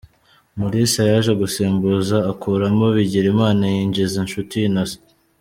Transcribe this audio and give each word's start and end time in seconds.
Mulisa 0.57 1.01
yaje 1.11 1.31
gusimbuza 1.41 2.17
akuramo 2.31 2.85
Bigirimana 2.95 3.63
yinjiza 3.73 4.17
Nshuti 4.25 4.55
Innocent. 4.69 5.03